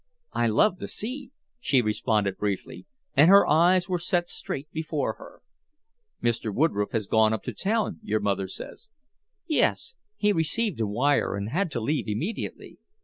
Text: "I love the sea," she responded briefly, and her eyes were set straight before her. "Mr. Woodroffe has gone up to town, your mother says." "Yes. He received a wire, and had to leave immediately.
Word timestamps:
"I 0.33 0.47
love 0.47 0.79
the 0.79 0.87
sea," 0.87 1.29
she 1.59 1.79
responded 1.79 2.35
briefly, 2.39 2.87
and 3.15 3.29
her 3.29 3.47
eyes 3.47 3.87
were 3.87 3.99
set 3.99 4.27
straight 4.27 4.71
before 4.71 5.13
her. 5.19 5.43
"Mr. 6.23 6.51
Woodroffe 6.51 6.93
has 6.93 7.05
gone 7.05 7.33
up 7.33 7.43
to 7.43 7.53
town, 7.53 7.99
your 8.01 8.19
mother 8.19 8.47
says." 8.47 8.89
"Yes. 9.45 9.93
He 10.15 10.33
received 10.33 10.81
a 10.81 10.87
wire, 10.87 11.35
and 11.35 11.49
had 11.49 11.69
to 11.73 11.79
leave 11.79 12.07
immediately. 12.07 12.79